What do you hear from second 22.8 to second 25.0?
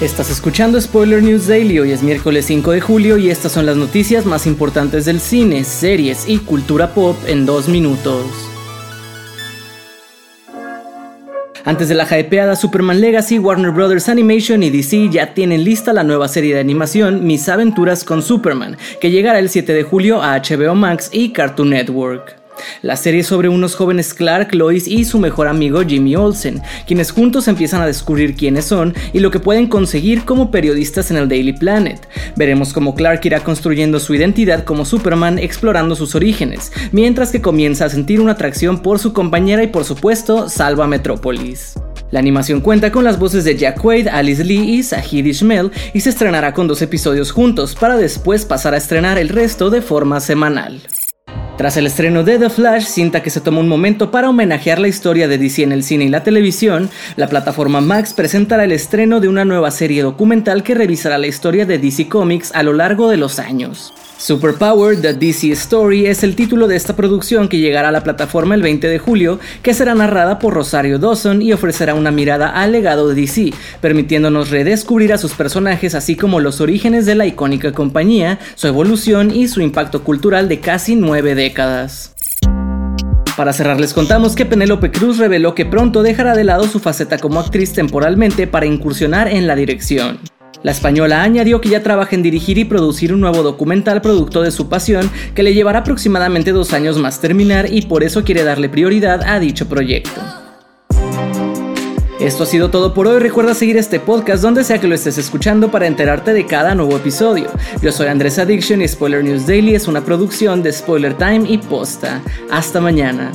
La serie sobre unos jóvenes Clark, Lois